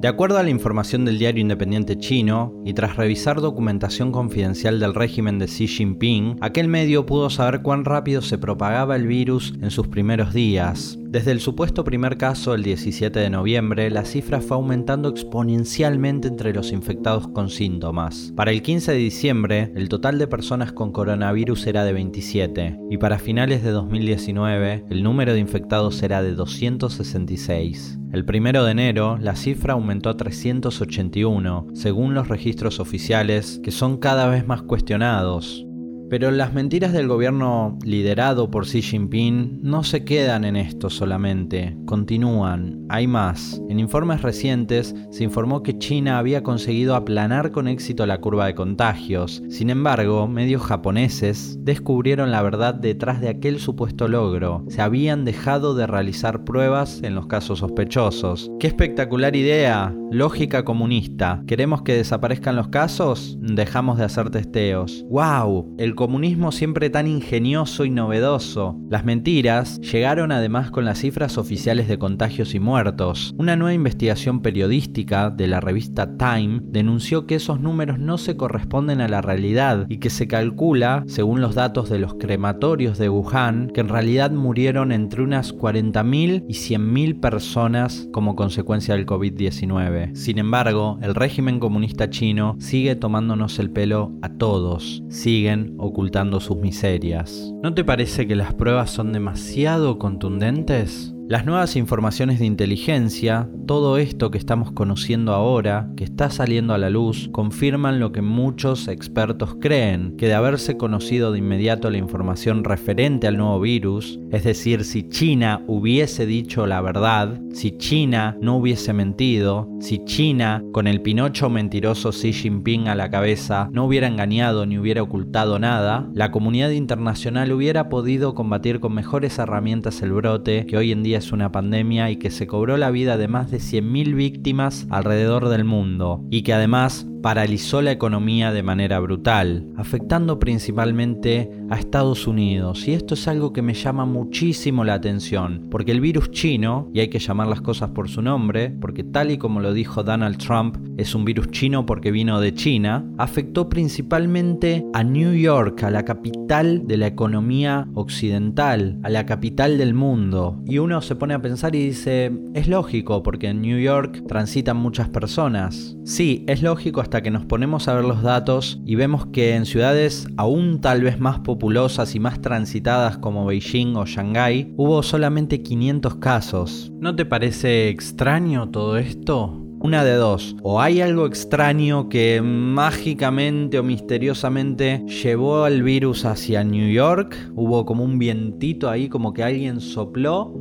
De 0.00 0.08
acuerdo 0.08 0.38
a 0.38 0.42
la 0.42 0.48
información 0.48 1.04
del 1.04 1.18
diario 1.18 1.42
independiente 1.42 1.98
chino, 1.98 2.54
y 2.64 2.72
tras 2.72 2.96
revisar 2.96 3.42
documentación 3.42 4.12
confidencial 4.12 4.80
del 4.80 4.94
régimen 4.94 5.38
de 5.38 5.44
Xi 5.44 5.68
Jinping, 5.68 6.38
aquel 6.40 6.68
medio 6.68 7.04
pudo 7.04 7.28
saber 7.28 7.60
cuán 7.60 7.84
rápido 7.84 8.22
se 8.22 8.38
propagaba 8.38 8.96
el 8.96 9.06
virus 9.06 9.52
en 9.60 9.70
sus 9.70 9.88
primeros 9.88 10.32
días. 10.32 10.99
Desde 11.10 11.32
el 11.32 11.40
supuesto 11.40 11.82
primer 11.82 12.16
caso 12.18 12.54
el 12.54 12.62
17 12.62 13.18
de 13.18 13.30
noviembre, 13.30 13.90
la 13.90 14.04
cifra 14.04 14.40
fue 14.40 14.56
aumentando 14.56 15.08
exponencialmente 15.08 16.28
entre 16.28 16.54
los 16.54 16.70
infectados 16.70 17.26
con 17.26 17.50
síntomas. 17.50 18.32
Para 18.36 18.52
el 18.52 18.62
15 18.62 18.92
de 18.92 18.98
diciembre, 18.98 19.72
el 19.74 19.88
total 19.88 20.20
de 20.20 20.28
personas 20.28 20.70
con 20.70 20.92
coronavirus 20.92 21.66
era 21.66 21.82
de 21.82 21.94
27, 21.94 22.78
y 22.90 22.98
para 22.98 23.18
finales 23.18 23.64
de 23.64 23.72
2019, 23.72 24.84
el 24.88 25.02
número 25.02 25.32
de 25.32 25.40
infectados 25.40 26.00
era 26.04 26.22
de 26.22 26.36
266. 26.36 27.98
El 28.12 28.24
1 28.24 28.64
de 28.64 28.70
enero, 28.70 29.18
la 29.20 29.34
cifra 29.34 29.72
aumentó 29.72 30.10
a 30.10 30.16
381, 30.16 31.66
según 31.74 32.14
los 32.14 32.28
registros 32.28 32.78
oficiales, 32.78 33.60
que 33.64 33.72
son 33.72 33.98
cada 33.98 34.28
vez 34.28 34.46
más 34.46 34.62
cuestionados. 34.62 35.66
Pero 36.10 36.32
las 36.32 36.52
mentiras 36.52 36.92
del 36.92 37.06
gobierno 37.06 37.78
liderado 37.84 38.50
por 38.50 38.66
Xi 38.66 38.82
Jinping 38.82 39.60
no 39.62 39.84
se 39.84 40.04
quedan 40.04 40.44
en 40.44 40.56
esto 40.56 40.90
solamente, 40.90 41.76
continúan, 41.86 42.84
hay 42.88 43.06
más. 43.06 43.62
En 43.68 43.78
informes 43.78 44.22
recientes 44.22 44.92
se 45.10 45.22
informó 45.22 45.62
que 45.62 45.78
China 45.78 46.18
había 46.18 46.42
conseguido 46.42 46.96
aplanar 46.96 47.52
con 47.52 47.68
éxito 47.68 48.06
la 48.06 48.20
curva 48.20 48.46
de 48.46 48.56
contagios. 48.56 49.44
Sin 49.48 49.70
embargo, 49.70 50.26
medios 50.26 50.62
japoneses 50.62 51.56
descubrieron 51.60 52.32
la 52.32 52.42
verdad 52.42 52.74
detrás 52.74 53.20
de 53.20 53.28
aquel 53.28 53.60
supuesto 53.60 54.08
logro. 54.08 54.64
Se 54.68 54.82
habían 54.82 55.24
dejado 55.24 55.76
de 55.76 55.86
realizar 55.86 56.42
pruebas 56.42 57.00
en 57.04 57.14
los 57.14 57.28
casos 57.28 57.60
sospechosos. 57.60 58.50
¡Qué 58.58 58.66
espectacular 58.66 59.36
idea! 59.36 59.94
Lógica 60.10 60.64
comunista. 60.64 61.44
¿Queremos 61.46 61.82
que 61.82 61.94
desaparezcan 61.94 62.56
los 62.56 62.66
casos? 62.66 63.38
Dejamos 63.40 63.96
de 63.96 64.04
hacer 64.04 64.30
testeos. 64.30 65.04
¡Wow! 65.08 65.76
Comunismo 66.00 66.50
siempre 66.50 66.88
tan 66.88 67.06
ingenioso 67.06 67.84
y 67.84 67.90
novedoso. 67.90 68.74
Las 68.88 69.04
mentiras 69.04 69.78
llegaron 69.82 70.32
además 70.32 70.70
con 70.70 70.86
las 70.86 71.00
cifras 71.00 71.36
oficiales 71.36 71.88
de 71.88 71.98
contagios 71.98 72.54
y 72.54 72.58
muertos. 72.58 73.34
Una 73.36 73.54
nueva 73.54 73.74
investigación 73.74 74.40
periodística 74.40 75.28
de 75.28 75.46
la 75.46 75.60
revista 75.60 76.16
Time 76.16 76.62
denunció 76.62 77.26
que 77.26 77.34
esos 77.34 77.60
números 77.60 77.98
no 77.98 78.16
se 78.16 78.38
corresponden 78.38 79.02
a 79.02 79.08
la 79.08 79.20
realidad 79.20 79.84
y 79.90 79.98
que 79.98 80.08
se 80.08 80.26
calcula, 80.26 81.04
según 81.06 81.42
los 81.42 81.54
datos 81.54 81.90
de 81.90 81.98
los 81.98 82.14
crematorios 82.14 82.96
de 82.96 83.10
Wuhan, 83.10 83.68
que 83.68 83.82
en 83.82 83.90
realidad 83.90 84.30
murieron 84.30 84.92
entre 84.92 85.20
unas 85.20 85.54
40.000 85.54 86.46
y 86.48 86.54
100.000 86.54 87.20
personas 87.20 88.08
como 88.10 88.36
consecuencia 88.36 88.94
del 88.94 89.04
COVID-19. 89.04 90.14
Sin 90.14 90.38
embargo, 90.38 90.98
el 91.02 91.14
régimen 91.14 91.60
comunista 91.60 92.08
chino 92.08 92.56
sigue 92.58 92.96
tomándonos 92.96 93.58
el 93.58 93.70
pelo 93.70 94.14
a 94.22 94.30
todos, 94.30 95.02
siguen 95.10 95.74
ocultando 95.90 96.40
sus 96.40 96.56
miserias. 96.56 97.52
¿No 97.62 97.74
te 97.74 97.84
parece 97.84 98.26
que 98.26 98.36
las 98.36 98.54
pruebas 98.54 98.90
son 98.90 99.12
demasiado 99.12 99.98
contundentes? 99.98 101.14
Las 101.30 101.46
nuevas 101.46 101.76
informaciones 101.76 102.40
de 102.40 102.46
inteligencia, 102.46 103.48
todo 103.64 103.98
esto 103.98 104.32
que 104.32 104.38
estamos 104.38 104.72
conociendo 104.72 105.32
ahora, 105.32 105.88
que 105.96 106.02
está 106.02 106.28
saliendo 106.28 106.74
a 106.74 106.78
la 106.78 106.90
luz, 106.90 107.28
confirman 107.30 108.00
lo 108.00 108.10
que 108.10 108.20
muchos 108.20 108.88
expertos 108.88 109.54
creen, 109.60 110.16
que 110.16 110.26
de 110.26 110.34
haberse 110.34 110.76
conocido 110.76 111.30
de 111.30 111.38
inmediato 111.38 111.88
la 111.88 111.98
información 111.98 112.64
referente 112.64 113.28
al 113.28 113.36
nuevo 113.36 113.60
virus, 113.60 114.18
es 114.32 114.42
decir, 114.42 114.82
si 114.82 115.08
China 115.08 115.62
hubiese 115.68 116.26
dicho 116.26 116.66
la 116.66 116.80
verdad, 116.80 117.40
si 117.52 117.78
China 117.78 118.36
no 118.40 118.56
hubiese 118.56 118.92
mentido, 118.92 119.68
si 119.78 120.04
China, 120.04 120.64
con 120.72 120.88
el 120.88 121.00
Pinocho 121.00 121.48
mentiroso 121.48 122.10
Xi 122.10 122.32
Jinping 122.32 122.88
a 122.88 122.96
la 122.96 123.08
cabeza, 123.08 123.68
no 123.70 123.84
hubiera 123.84 124.08
engañado 124.08 124.66
ni 124.66 124.78
hubiera 124.78 125.04
ocultado 125.04 125.60
nada, 125.60 126.10
la 126.12 126.32
comunidad 126.32 126.70
internacional 126.70 127.52
hubiera 127.52 127.88
podido 127.88 128.34
combatir 128.34 128.80
con 128.80 128.94
mejores 128.94 129.38
herramientas 129.38 130.02
el 130.02 130.10
brote 130.10 130.66
que 130.66 130.76
hoy 130.76 130.90
en 130.90 131.04
día 131.04 131.19
es 131.20 131.32
una 131.32 131.52
pandemia 131.52 132.10
y 132.10 132.16
que 132.16 132.30
se 132.30 132.46
cobró 132.46 132.76
la 132.76 132.90
vida 132.90 133.16
de 133.16 133.28
más 133.28 133.50
de 133.50 133.58
100.000 133.58 134.14
víctimas 134.14 134.86
alrededor 134.90 135.48
del 135.48 135.64
mundo 135.64 136.24
y 136.30 136.42
que 136.42 136.54
además 136.54 137.06
paralizó 137.22 137.82
la 137.82 137.92
economía 137.92 138.52
de 138.52 138.62
manera 138.62 138.98
brutal, 139.00 139.66
afectando 139.76 140.38
principalmente 140.38 141.50
a 141.70 141.78
Estados 141.78 142.26
Unidos. 142.26 142.86
Y 142.88 142.94
esto 142.94 143.14
es 143.14 143.28
algo 143.28 143.52
que 143.52 143.62
me 143.62 143.74
llama 143.74 144.04
muchísimo 144.04 144.84
la 144.84 144.94
atención, 144.94 145.68
porque 145.70 145.92
el 145.92 146.00
virus 146.00 146.30
chino, 146.30 146.88
y 146.92 147.00
hay 147.00 147.08
que 147.08 147.18
llamar 147.18 147.46
las 147.46 147.60
cosas 147.60 147.90
por 147.90 148.08
su 148.08 148.22
nombre, 148.22 148.70
porque 148.80 149.04
tal 149.04 149.30
y 149.30 149.38
como 149.38 149.60
lo 149.60 149.72
dijo 149.72 150.02
Donald 150.02 150.38
Trump, 150.38 150.76
es 150.96 151.14
un 151.14 151.24
virus 151.24 151.50
chino 151.50 151.86
porque 151.86 152.10
vino 152.10 152.40
de 152.40 152.54
China, 152.54 153.04
afectó 153.18 153.68
principalmente 153.68 154.84
a 154.92 155.02
New 155.02 155.34
York, 155.34 155.82
a 155.82 155.90
la 155.90 156.04
capital 156.04 156.86
de 156.86 156.96
la 156.96 157.06
economía 157.06 157.88
occidental, 157.94 158.98
a 159.02 159.10
la 159.10 159.26
capital 159.26 159.78
del 159.78 159.94
mundo. 159.94 160.60
Y 160.66 160.78
uno 160.78 161.00
se 161.00 161.16
pone 161.16 161.34
a 161.34 161.42
pensar 161.42 161.74
y 161.74 161.86
dice, 161.86 162.32
es 162.54 162.68
lógico, 162.68 163.22
porque 163.22 163.48
en 163.48 163.62
New 163.62 163.78
York 163.78 164.24
transitan 164.26 164.76
muchas 164.76 165.08
personas. 165.08 165.96
Sí, 166.04 166.44
es 166.48 166.62
lógico 166.62 167.00
hasta 167.10 167.22
que 167.24 167.32
nos 167.32 167.44
ponemos 167.44 167.88
a 167.88 167.94
ver 167.94 168.04
los 168.04 168.22
datos 168.22 168.80
y 168.86 168.94
vemos 168.94 169.26
que 169.26 169.56
en 169.56 169.66
ciudades 169.66 170.28
aún 170.36 170.80
tal 170.80 171.02
vez 171.02 171.18
más 171.18 171.40
populosas 171.40 172.14
y 172.14 172.20
más 172.20 172.40
transitadas 172.40 173.18
como 173.18 173.46
Beijing 173.46 173.96
o 173.96 174.06
Shanghái 174.06 174.72
hubo 174.76 175.02
solamente 175.02 175.60
500 175.60 176.14
casos. 176.18 176.92
¿No 177.00 177.16
te 177.16 177.24
parece 177.24 177.88
extraño 177.88 178.68
todo 178.70 178.96
esto? 178.96 179.60
Una 179.80 180.04
de 180.04 180.14
dos, 180.14 180.54
o 180.62 180.80
hay 180.80 181.00
algo 181.00 181.26
extraño 181.26 182.08
que 182.08 182.40
mágicamente 182.42 183.80
o 183.80 183.82
misteriosamente 183.82 185.04
llevó 185.06 185.64
al 185.64 185.82
virus 185.82 186.24
hacia 186.24 186.62
New 186.62 186.92
York, 186.92 187.36
hubo 187.56 187.86
como 187.86 188.04
un 188.04 188.20
vientito 188.20 188.88
ahí, 188.88 189.08
como 189.08 189.32
que 189.32 189.42
alguien 189.42 189.80
sopló 189.80 190.54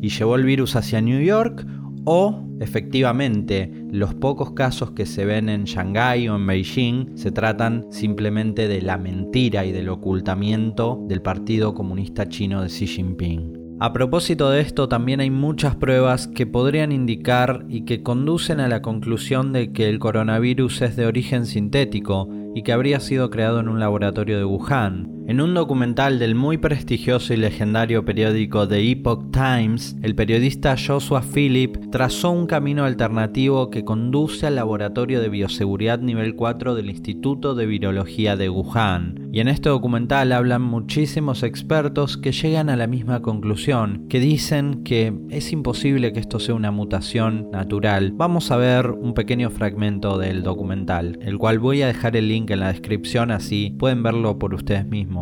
y 0.00 0.08
llevó 0.08 0.36
el 0.36 0.44
virus 0.44 0.76
hacia 0.76 1.02
New 1.02 1.20
York, 1.20 1.66
o 2.06 2.42
efectivamente 2.60 3.70
los 3.90 4.14
pocos 4.14 4.52
casos 4.52 4.92
que 4.92 5.04
se 5.04 5.26
ven 5.26 5.48
en 5.48 5.64
Shanghái 5.64 6.28
o 6.28 6.36
en 6.36 6.46
Beijing 6.46 7.18
se 7.18 7.32
tratan 7.32 7.84
simplemente 7.90 8.68
de 8.68 8.80
la 8.80 8.96
mentira 8.96 9.66
y 9.66 9.72
del 9.72 9.90
ocultamiento 9.90 11.04
del 11.08 11.20
Partido 11.20 11.74
Comunista 11.74 12.28
Chino 12.28 12.62
de 12.62 12.68
Xi 12.68 12.86
Jinping. 12.86 13.66
A 13.78 13.92
propósito 13.92 14.48
de 14.48 14.62
esto, 14.62 14.88
también 14.88 15.20
hay 15.20 15.30
muchas 15.30 15.76
pruebas 15.76 16.28
que 16.28 16.46
podrían 16.46 16.92
indicar 16.92 17.66
y 17.68 17.82
que 17.82 18.02
conducen 18.02 18.60
a 18.60 18.68
la 18.68 18.80
conclusión 18.80 19.52
de 19.52 19.72
que 19.72 19.90
el 19.90 19.98
coronavirus 19.98 20.80
es 20.80 20.96
de 20.96 21.04
origen 21.04 21.44
sintético 21.44 22.30
y 22.54 22.62
que 22.62 22.72
habría 22.72 23.00
sido 23.00 23.28
creado 23.28 23.60
en 23.60 23.68
un 23.68 23.78
laboratorio 23.78 24.38
de 24.38 24.46
Wuhan. 24.46 25.15
En 25.28 25.40
un 25.40 25.54
documental 25.54 26.20
del 26.20 26.36
muy 26.36 26.56
prestigioso 26.56 27.34
y 27.34 27.36
legendario 27.36 28.04
periódico 28.04 28.68
The 28.68 28.92
Epoch 28.92 29.32
Times, 29.32 29.96
el 30.02 30.14
periodista 30.14 30.76
Joshua 30.76 31.20
Philip 31.20 31.90
trazó 31.90 32.30
un 32.30 32.46
camino 32.46 32.84
alternativo 32.84 33.68
que 33.68 33.84
conduce 33.84 34.46
al 34.46 34.54
laboratorio 34.54 35.20
de 35.20 35.28
bioseguridad 35.28 35.98
nivel 35.98 36.36
4 36.36 36.76
del 36.76 36.90
Instituto 36.90 37.56
de 37.56 37.66
Virología 37.66 38.36
de 38.36 38.48
Wuhan. 38.48 39.28
Y 39.32 39.40
en 39.40 39.48
este 39.48 39.68
documental 39.68 40.30
hablan 40.30 40.62
muchísimos 40.62 41.42
expertos 41.42 42.16
que 42.16 42.30
llegan 42.30 42.70
a 42.70 42.76
la 42.76 42.86
misma 42.86 43.20
conclusión, 43.20 44.06
que 44.08 44.20
dicen 44.20 44.84
que 44.84 45.12
es 45.30 45.52
imposible 45.52 46.12
que 46.12 46.20
esto 46.20 46.38
sea 46.38 46.54
una 46.54 46.70
mutación 46.70 47.50
natural. 47.50 48.12
Vamos 48.12 48.52
a 48.52 48.56
ver 48.56 48.92
un 48.92 49.12
pequeño 49.12 49.50
fragmento 49.50 50.18
del 50.18 50.44
documental, 50.44 51.18
el 51.20 51.36
cual 51.36 51.58
voy 51.58 51.82
a 51.82 51.88
dejar 51.88 52.16
el 52.16 52.28
link 52.28 52.50
en 52.50 52.60
la 52.60 52.68
descripción 52.68 53.32
así 53.32 53.74
pueden 53.76 54.04
verlo 54.04 54.38
por 54.38 54.54
ustedes 54.54 54.86
mismos. 54.86 55.15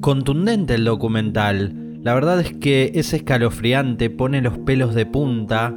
Contundente 0.00 0.74
el 0.74 0.84
documental. 0.84 2.00
La 2.02 2.14
verdad 2.14 2.40
es 2.40 2.52
que 2.52 2.92
es 2.94 3.12
escalofriante, 3.12 4.10
pone 4.10 4.40
los 4.40 4.58
pelos 4.58 4.94
de 4.94 5.06
punta, 5.06 5.76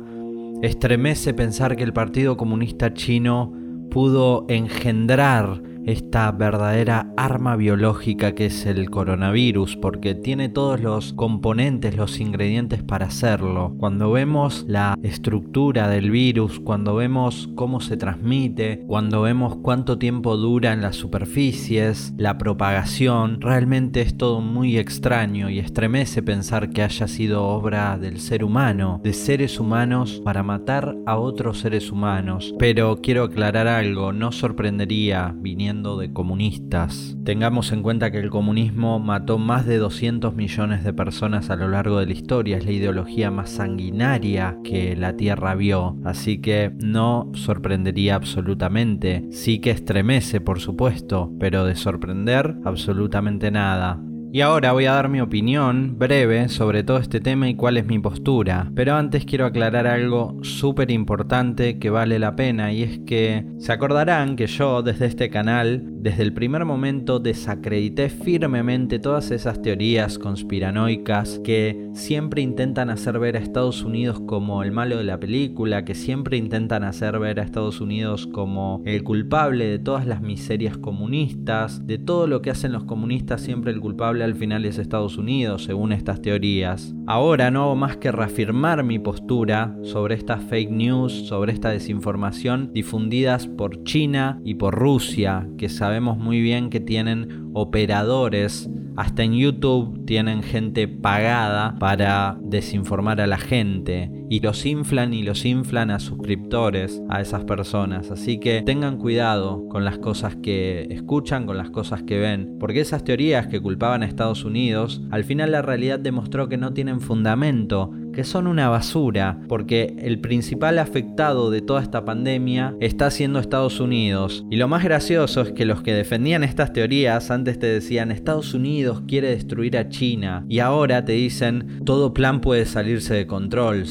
estremece 0.61 1.33
pensar 1.33 1.75
que 1.75 1.83
el 1.83 1.93
Partido 1.93 2.37
Comunista 2.37 2.93
Chino 2.93 3.53
pudo 3.89 4.45
engendrar 4.47 5.61
esta 5.85 6.31
verdadera 6.31 7.11
arma 7.17 7.55
biológica 7.55 8.33
que 8.33 8.47
es 8.47 8.65
el 8.65 8.89
coronavirus, 8.89 9.77
porque 9.77 10.15
tiene 10.15 10.49
todos 10.49 10.79
los 10.81 11.13
componentes, 11.13 11.95
los 11.95 12.19
ingredientes 12.19 12.83
para 12.83 13.07
hacerlo. 13.07 13.75
Cuando 13.79 14.11
vemos 14.11 14.65
la 14.67 14.97
estructura 15.01 15.87
del 15.87 16.11
virus, 16.11 16.59
cuando 16.59 16.95
vemos 16.95 17.49
cómo 17.55 17.79
se 17.79 17.97
transmite, 17.97 18.83
cuando 18.87 19.21
vemos 19.21 19.57
cuánto 19.57 19.97
tiempo 19.97 20.37
dura 20.37 20.73
en 20.73 20.81
las 20.81 20.95
superficies, 20.95 22.13
la 22.17 22.37
propagación, 22.37 23.41
realmente 23.41 24.01
es 24.01 24.17
todo 24.17 24.41
muy 24.41 24.77
extraño 24.77 25.49
y 25.49 25.59
estremece 25.59 26.21
pensar 26.21 26.69
que 26.69 26.83
haya 26.83 27.07
sido 27.07 27.43
obra 27.43 27.97
del 27.97 28.19
ser 28.19 28.43
humano, 28.43 29.01
de 29.03 29.13
seres 29.13 29.59
humanos 29.59 30.21
para 30.23 30.43
matar 30.43 30.95
a 31.05 31.17
otros 31.17 31.59
seres 31.59 31.91
humanos. 31.91 32.53
Pero 32.59 32.99
quiero 33.01 33.23
aclarar 33.23 33.67
algo, 33.67 34.13
no 34.13 34.31
sorprendería 34.31 35.33
viniendo 35.35 35.70
de 35.71 36.11
comunistas. 36.11 37.15
Tengamos 37.23 37.71
en 37.71 37.81
cuenta 37.81 38.11
que 38.11 38.19
el 38.19 38.29
comunismo 38.29 38.99
mató 38.99 39.37
más 39.37 39.65
de 39.65 39.77
200 39.77 40.35
millones 40.35 40.83
de 40.83 40.91
personas 40.91 41.49
a 41.49 41.55
lo 41.55 41.69
largo 41.69 41.99
de 41.99 42.07
la 42.07 42.11
historia, 42.11 42.57
es 42.57 42.65
la 42.65 42.71
ideología 42.71 43.31
más 43.31 43.51
sanguinaria 43.51 44.57
que 44.65 44.97
la 44.97 45.15
Tierra 45.15 45.55
vio, 45.55 45.95
así 46.03 46.39
que 46.41 46.73
no 46.83 47.31
sorprendería 47.35 48.15
absolutamente. 48.15 49.25
Sí 49.31 49.59
que 49.59 49.71
estremece, 49.71 50.41
por 50.41 50.59
supuesto, 50.59 51.31
pero 51.39 51.63
de 51.63 51.75
sorprender 51.75 52.57
absolutamente 52.65 53.49
nada. 53.49 54.01
Y 54.33 54.39
ahora 54.39 54.71
voy 54.71 54.85
a 54.85 54.93
dar 54.93 55.09
mi 55.09 55.19
opinión 55.19 55.99
breve 55.99 56.47
sobre 56.47 56.85
todo 56.85 56.99
este 56.99 57.19
tema 57.19 57.49
y 57.49 57.55
cuál 57.55 57.75
es 57.75 57.85
mi 57.85 57.99
postura. 57.99 58.71
Pero 58.73 58.95
antes 58.95 59.25
quiero 59.25 59.45
aclarar 59.45 59.87
algo 59.87 60.37
súper 60.41 60.89
importante 60.89 61.79
que 61.79 61.89
vale 61.89 62.17
la 62.17 62.37
pena 62.37 62.71
y 62.71 62.83
es 62.83 62.99
que 62.99 63.45
se 63.57 63.73
acordarán 63.73 64.37
que 64.37 64.47
yo 64.47 64.83
desde 64.83 65.07
este 65.07 65.29
canal, 65.29 65.83
desde 66.01 66.23
el 66.23 66.33
primer 66.33 66.63
momento 66.63 67.19
desacredité 67.19 68.07
firmemente 68.07 68.99
todas 68.99 69.31
esas 69.31 69.61
teorías 69.61 70.17
conspiranoicas 70.17 71.41
que 71.43 71.89
siempre 71.93 72.41
intentan 72.41 72.89
hacer 72.89 73.19
ver 73.19 73.35
a 73.35 73.39
Estados 73.39 73.83
Unidos 73.83 74.21
como 74.25 74.63
el 74.63 74.71
malo 74.71 74.95
de 74.97 75.03
la 75.03 75.19
película, 75.19 75.83
que 75.83 75.93
siempre 75.93 76.37
intentan 76.37 76.85
hacer 76.85 77.19
ver 77.19 77.41
a 77.41 77.43
Estados 77.43 77.81
Unidos 77.81 78.27
como 78.27 78.81
el 78.85 79.03
culpable 79.03 79.65
de 79.65 79.79
todas 79.79 80.07
las 80.07 80.21
miserias 80.21 80.77
comunistas, 80.77 81.85
de 81.85 81.97
todo 81.97 82.27
lo 82.27 82.41
que 82.41 82.51
hacen 82.51 82.71
los 82.71 82.85
comunistas 82.85 83.41
siempre 83.41 83.73
el 83.73 83.81
culpable 83.81 84.20
al 84.23 84.35
final 84.35 84.65
es 84.65 84.77
Estados 84.77 85.17
Unidos, 85.17 85.63
según 85.63 85.91
estas 85.91 86.21
teorías. 86.21 86.93
Ahora 87.07 87.51
no 87.51 87.63
hago 87.63 87.75
más 87.75 87.97
que 87.97 88.11
reafirmar 88.11 88.83
mi 88.83 88.99
postura 88.99 89.75
sobre 89.83 90.15
estas 90.15 90.43
fake 90.43 90.71
news, 90.71 91.27
sobre 91.27 91.53
esta 91.53 91.69
desinformación 91.69 92.71
difundidas 92.73 93.47
por 93.47 93.83
China 93.83 94.39
y 94.43 94.55
por 94.55 94.75
Rusia, 94.75 95.47
que 95.57 95.69
sabemos 95.69 96.17
muy 96.17 96.41
bien 96.41 96.69
que 96.69 96.79
tienen 96.79 97.51
operadores 97.53 98.69
hasta 98.97 99.23
en 99.23 99.33
YouTube 99.33 100.05
tienen 100.05 100.43
gente 100.43 100.87
pagada 100.87 101.75
para 101.79 102.37
desinformar 102.41 103.21
a 103.21 103.27
la 103.27 103.37
gente 103.37 104.11
y 104.31 104.39
los 104.39 104.65
inflan 104.65 105.13
y 105.13 105.23
los 105.23 105.43
inflan 105.43 105.91
a 105.91 105.99
suscriptores, 105.99 107.01
a 107.09 107.19
esas 107.19 107.43
personas. 107.43 108.11
Así 108.11 108.39
que 108.39 108.61
tengan 108.61 108.97
cuidado 108.97 109.67
con 109.67 109.83
las 109.83 109.97
cosas 109.97 110.37
que 110.37 110.87
escuchan, 110.89 111.45
con 111.45 111.57
las 111.57 111.69
cosas 111.69 112.03
que 112.03 112.17
ven, 112.17 112.55
porque 112.57 112.79
esas 112.79 113.03
teorías 113.03 113.47
que 113.47 113.59
culpaban 113.59 114.03
a 114.03 114.05
Estados 114.05 114.45
Unidos, 114.45 115.01
al 115.11 115.25
final 115.25 115.51
la 115.51 115.61
realidad 115.61 115.99
demostró 115.99 116.47
que 116.47 116.55
no 116.55 116.71
tienen 116.71 117.01
fundamento 117.01 117.91
que 118.11 118.23
son 118.23 118.47
una 118.47 118.69
basura, 118.69 119.39
porque 119.47 119.95
el 119.99 120.19
principal 120.19 120.79
afectado 120.79 121.49
de 121.49 121.61
toda 121.61 121.81
esta 121.81 122.05
pandemia 122.05 122.75
está 122.79 123.09
siendo 123.09 123.39
Estados 123.39 123.79
Unidos. 123.79 124.45
Y 124.49 124.57
lo 124.57 124.67
más 124.67 124.83
gracioso 124.83 125.41
es 125.41 125.51
que 125.51 125.65
los 125.65 125.81
que 125.81 125.93
defendían 125.93 126.43
estas 126.43 126.73
teorías 126.73 127.31
antes 127.31 127.59
te 127.59 127.67
decían 127.67 128.11
Estados 128.11 128.53
Unidos 128.53 129.03
quiere 129.07 129.29
destruir 129.29 129.77
a 129.77 129.89
China 129.89 130.45
y 130.49 130.59
ahora 130.59 131.05
te 131.05 131.13
dicen 131.13 131.81
todo 131.85 132.13
plan 132.13 132.41
puede 132.41 132.65
salirse 132.65 133.13
de 133.13 133.27
control, 133.27 133.87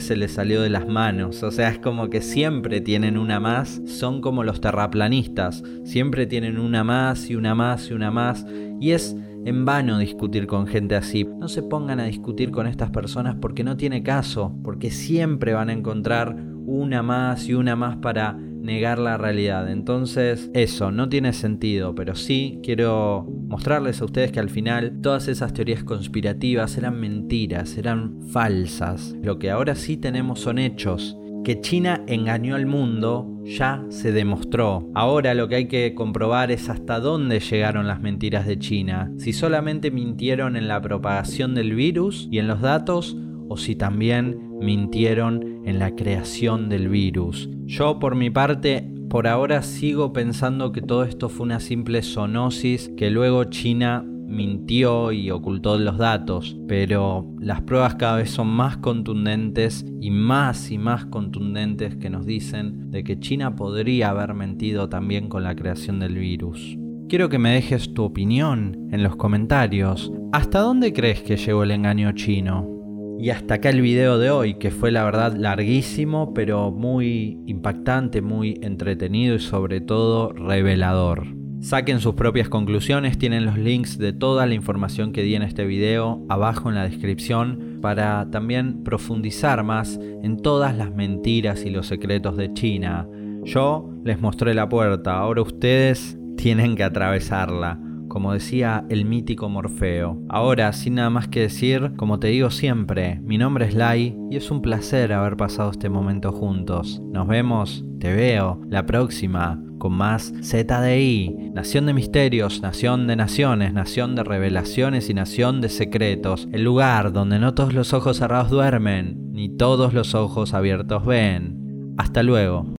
se 0.00 0.16
les 0.16 0.32
salió 0.32 0.60
de 0.60 0.68
las 0.68 0.86
manos, 0.86 1.42
o 1.42 1.50
sea 1.50 1.70
es 1.70 1.78
como 1.78 2.10
que 2.10 2.20
siempre 2.20 2.82
tienen 2.82 3.16
una 3.16 3.40
más, 3.40 3.80
son 3.86 4.20
como 4.20 4.44
los 4.44 4.60
terraplanistas, 4.60 5.62
siempre 5.84 6.26
tienen 6.26 6.58
una 6.58 6.84
más 6.84 7.30
y 7.30 7.34
una 7.34 7.54
más 7.54 7.88
y 7.88 7.94
una 7.94 8.10
más. 8.10 8.46
Y 8.78 8.90
es 8.90 9.16
en 9.46 9.64
vano 9.64 9.98
discutir 9.98 10.46
con 10.46 10.66
gente 10.66 10.96
así. 10.96 11.24
No 11.24 11.48
se 11.48 11.62
pongan 11.62 11.98
a 11.98 12.04
discutir 12.04 12.50
con 12.50 12.66
estas 12.66 12.90
personas 12.90 13.36
porque 13.40 13.64
no 13.64 13.76
tiene 13.76 14.02
caso, 14.02 14.54
porque 14.62 14.90
siempre 14.90 15.54
van 15.54 15.70
a 15.70 15.72
encontrar 15.72 16.36
una 16.66 17.02
más 17.02 17.48
y 17.48 17.54
una 17.54 17.74
más 17.74 17.96
para 17.96 18.38
negar 18.64 18.98
la 18.98 19.18
realidad. 19.18 19.70
Entonces, 19.70 20.50
eso 20.54 20.90
no 20.90 21.08
tiene 21.08 21.32
sentido, 21.32 21.94
pero 21.94 22.14
sí 22.14 22.60
quiero 22.62 23.28
mostrarles 23.48 24.00
a 24.00 24.06
ustedes 24.06 24.32
que 24.32 24.40
al 24.40 24.50
final 24.50 25.00
todas 25.02 25.28
esas 25.28 25.52
teorías 25.52 25.84
conspirativas 25.84 26.76
eran 26.78 26.98
mentiras, 26.98 27.76
eran 27.76 28.22
falsas. 28.32 29.14
Lo 29.22 29.38
que 29.38 29.50
ahora 29.50 29.74
sí 29.74 29.98
tenemos 29.98 30.40
son 30.40 30.58
hechos 30.58 31.16
que 31.44 31.60
China 31.60 32.02
engañó 32.06 32.56
al 32.56 32.64
mundo 32.64 33.30
ya 33.44 33.84
se 33.90 34.12
demostró. 34.12 34.90
Ahora 34.94 35.34
lo 35.34 35.46
que 35.46 35.56
hay 35.56 35.68
que 35.68 35.94
comprobar 35.94 36.50
es 36.50 36.70
hasta 36.70 36.98
dónde 37.00 37.38
llegaron 37.40 37.86
las 37.86 38.00
mentiras 38.00 38.46
de 38.46 38.58
China. 38.58 39.12
Si 39.18 39.34
solamente 39.34 39.90
mintieron 39.90 40.56
en 40.56 40.68
la 40.68 40.80
propagación 40.80 41.54
del 41.54 41.74
virus 41.74 42.28
y 42.30 42.38
en 42.38 42.48
los 42.48 42.62
datos 42.62 43.14
o 43.48 43.58
si 43.58 43.76
también 43.76 44.58
mintieron 44.58 45.53
en 45.64 45.78
la 45.78 45.94
creación 45.94 46.68
del 46.68 46.88
virus. 46.88 47.48
Yo 47.66 47.98
por 47.98 48.14
mi 48.14 48.30
parte 48.30 48.90
por 49.08 49.28
ahora 49.28 49.62
sigo 49.62 50.12
pensando 50.12 50.72
que 50.72 50.82
todo 50.82 51.04
esto 51.04 51.28
fue 51.28 51.46
una 51.46 51.60
simple 51.60 52.02
zoonosis 52.02 52.90
que 52.96 53.10
luego 53.10 53.44
China 53.44 54.04
mintió 54.04 55.12
y 55.12 55.30
ocultó 55.30 55.78
los 55.78 55.98
datos, 55.98 56.56
pero 56.66 57.26
las 57.38 57.62
pruebas 57.62 57.94
cada 57.94 58.16
vez 58.16 58.30
son 58.30 58.48
más 58.48 58.76
contundentes 58.78 59.86
y 60.00 60.10
más 60.10 60.70
y 60.70 60.78
más 60.78 61.04
contundentes 61.06 61.96
que 61.96 62.10
nos 62.10 62.26
dicen 62.26 62.90
de 62.90 63.04
que 63.04 63.20
China 63.20 63.54
podría 63.54 64.10
haber 64.10 64.34
mentido 64.34 64.88
también 64.88 65.28
con 65.28 65.44
la 65.44 65.54
creación 65.54 66.00
del 66.00 66.16
virus. 66.16 66.76
Quiero 67.08 67.28
que 67.28 67.38
me 67.38 67.50
dejes 67.50 67.94
tu 67.94 68.02
opinión 68.02 68.88
en 68.90 69.02
los 69.02 69.14
comentarios. 69.14 70.10
¿Hasta 70.32 70.60
dónde 70.60 70.92
crees 70.92 71.22
que 71.22 71.36
llegó 71.36 71.62
el 71.62 71.70
engaño 71.70 72.10
chino? 72.12 72.73
Y 73.18 73.30
hasta 73.30 73.54
acá 73.54 73.70
el 73.70 73.80
video 73.80 74.18
de 74.18 74.30
hoy, 74.30 74.54
que 74.54 74.70
fue 74.70 74.90
la 74.90 75.04
verdad 75.04 75.34
larguísimo, 75.34 76.34
pero 76.34 76.70
muy 76.70 77.38
impactante, 77.46 78.20
muy 78.20 78.58
entretenido 78.62 79.36
y 79.36 79.40
sobre 79.40 79.80
todo 79.80 80.32
revelador. 80.32 81.26
Saquen 81.60 82.00
sus 82.00 82.14
propias 82.14 82.50
conclusiones, 82.50 83.16
tienen 83.16 83.46
los 83.46 83.56
links 83.56 83.96
de 83.96 84.12
toda 84.12 84.44
la 84.46 84.52
información 84.52 85.12
que 85.12 85.22
di 85.22 85.34
en 85.34 85.42
este 85.42 85.64
video 85.64 86.22
abajo 86.28 86.68
en 86.68 86.74
la 86.74 86.84
descripción 86.84 87.78
para 87.80 88.28
también 88.30 88.84
profundizar 88.84 89.64
más 89.64 89.98
en 90.22 90.36
todas 90.42 90.76
las 90.76 90.94
mentiras 90.94 91.64
y 91.64 91.70
los 91.70 91.86
secretos 91.86 92.36
de 92.36 92.52
China. 92.52 93.08
Yo 93.44 93.90
les 94.04 94.20
mostré 94.20 94.52
la 94.52 94.68
puerta, 94.68 95.16
ahora 95.16 95.40
ustedes 95.40 96.18
tienen 96.36 96.76
que 96.76 96.84
atravesarla 96.84 97.78
como 98.14 98.32
decía 98.32 98.84
el 98.90 99.06
mítico 99.06 99.48
Morfeo. 99.48 100.22
Ahora, 100.28 100.72
sin 100.72 100.94
nada 100.94 101.10
más 101.10 101.26
que 101.26 101.40
decir, 101.40 101.94
como 101.96 102.20
te 102.20 102.28
digo 102.28 102.48
siempre, 102.50 103.18
mi 103.24 103.38
nombre 103.38 103.66
es 103.66 103.74
Lai 103.74 104.16
y 104.30 104.36
es 104.36 104.52
un 104.52 104.62
placer 104.62 105.12
haber 105.12 105.36
pasado 105.36 105.72
este 105.72 105.88
momento 105.88 106.30
juntos. 106.30 107.02
Nos 107.10 107.26
vemos, 107.26 107.84
te 107.98 108.14
veo, 108.14 108.60
la 108.70 108.86
próxima 108.86 109.60
con 109.78 109.94
más 109.94 110.32
ZDI, 110.42 111.50
Nación 111.54 111.86
de 111.86 111.94
Misterios, 111.94 112.62
Nación 112.62 113.08
de 113.08 113.16
Naciones, 113.16 113.72
Nación 113.72 114.14
de 114.14 114.22
Revelaciones 114.22 115.10
y 115.10 115.14
Nación 115.14 115.60
de 115.60 115.68
Secretos, 115.68 116.48
el 116.52 116.62
lugar 116.62 117.12
donde 117.12 117.40
no 117.40 117.54
todos 117.54 117.74
los 117.74 117.92
ojos 117.94 118.18
cerrados 118.18 118.48
duermen, 118.48 119.32
ni 119.32 119.48
todos 119.48 119.92
los 119.92 120.14
ojos 120.14 120.54
abiertos 120.54 121.04
ven. 121.04 121.94
Hasta 121.98 122.22
luego. 122.22 122.64